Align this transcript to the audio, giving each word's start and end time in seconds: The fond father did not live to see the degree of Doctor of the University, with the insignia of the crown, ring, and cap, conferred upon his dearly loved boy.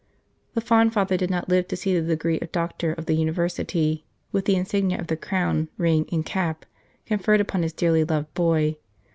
The 0.55 0.61
fond 0.61 0.93
father 0.93 1.15
did 1.15 1.29
not 1.29 1.47
live 1.47 1.67
to 1.67 1.75
see 1.75 1.93
the 1.93 2.01
degree 2.01 2.39
of 2.39 2.51
Doctor 2.51 2.91
of 2.93 3.05
the 3.05 3.13
University, 3.13 4.03
with 4.31 4.45
the 4.45 4.55
insignia 4.55 4.97
of 4.99 5.05
the 5.05 5.15
crown, 5.15 5.69
ring, 5.77 6.07
and 6.11 6.25
cap, 6.25 6.65
conferred 7.05 7.39
upon 7.39 7.61
his 7.61 7.71
dearly 7.73 8.03
loved 8.03 8.33
boy. 8.33 8.77